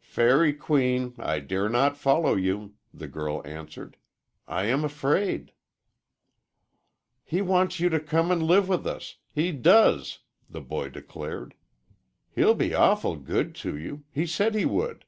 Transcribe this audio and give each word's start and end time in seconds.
"Fairy 0.00 0.54
queen 0.54 1.14
I 1.18 1.40
dare 1.40 1.68
not 1.68 1.98
follow 1.98 2.36
you," 2.36 2.72
the 2.94 3.06
girl 3.06 3.42
answered. 3.46 3.98
"I 4.48 4.64
am 4.64 4.82
afraid." 4.82 5.52
"He 7.22 7.42
wants 7.42 7.78
you 7.80 7.90
to 7.90 8.00
come 8.00 8.30
and 8.30 8.42
live 8.42 8.66
with 8.66 8.86
us 8.86 9.16
he 9.28 9.52
does," 9.52 10.20
the 10.48 10.62
boy 10.62 10.88
declared. 10.88 11.54
"He'll 12.34 12.54
be 12.54 12.72
awful 12.74 13.16
good 13.16 13.54
to 13.56 13.76
you 13.76 14.04
he 14.10 14.24
said 14.26 14.54
he 14.54 14.64
would." 14.64 15.04